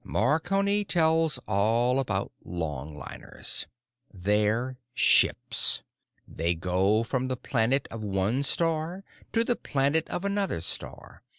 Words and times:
"Marconi 0.03 0.83
tells 0.83 1.37
all 1.47 1.99
about 1.99 2.31
longliners. 2.43 3.67
They're 4.11 4.79
ships. 4.95 5.83
They 6.27 6.55
go 6.55 7.03
from 7.03 7.27
the 7.27 7.37
planet 7.37 7.87
of 7.91 8.03
one 8.03 8.41
star 8.41 9.03
to 9.31 9.43
the 9.43 9.55
planet 9.55 10.07
of 10.09 10.25
another 10.25 10.59
star. 10.61 11.21